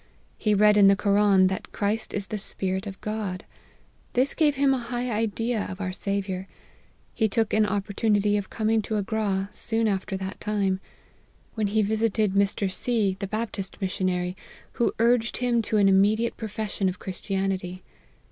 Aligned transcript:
He 0.39 0.55
read 0.55 0.77
in 0.77 0.87
the 0.87 0.95
Koran, 0.95 1.45
that 1.45 1.71
Christ 1.71 2.11
is 2.11 2.25
the 2.29 2.39
Spirit 2.39 2.87
of 2.87 2.99
God. 3.01 3.45
This 4.13 4.33
gave 4.33 4.55
him 4.55 4.73
a 4.73 4.79
high 4.79 5.11
idea 5.11 5.67
of 5.69 5.79
our 5.79 5.93
Saviour. 5.93 6.47
He 7.13 7.29
took 7.29 7.53
an 7.53 7.67
opportunity 7.67 8.35
of 8.35 8.49
coming 8.49 8.81
to 8.81 8.97
Agra 8.97 9.49
soon 9.51 9.85
aftei 9.85 10.17
that 10.17 10.39
time, 10.39 10.79
when 11.53 11.67
he 11.67 11.83
visited 11.83 12.33
Mr. 12.33 12.71
C. 12.71 13.15
the 13.19 13.27
Baptist 13.27 13.79
mis 13.79 13.93
APPENDIX. 13.93 14.37
235 14.75 14.75
sionary, 14.75 14.79
who 14.79 14.95
urged 14.97 15.37
him 15.37 15.61
to 15.61 15.77
an 15.77 15.87
immediate 15.87 16.35
profession 16.35 16.89
of 16.89 16.97
Christianity. 16.97 17.83